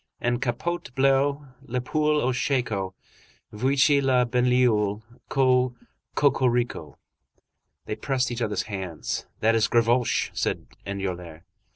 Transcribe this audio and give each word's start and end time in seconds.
En 0.19 0.39
capote 0.39 0.89
bleue, 0.95 1.49
La 1.67 1.79
poule 1.79 2.21
au 2.23 2.31
shako, 2.33 2.95
Voici 3.51 4.01
la 4.01 4.25
banlieue! 4.25 4.99
Co 5.29 5.75
cocorico!54 6.15 6.95
They 7.85 7.95
pressed 7.97 8.31
each 8.31 8.41
other's 8.41 8.63
hands. 8.63 9.27
"That 9.41 9.53
is 9.53 9.67
Gavroche," 9.67 10.31
said 10.33 10.65
Enjolras. 10.87 11.43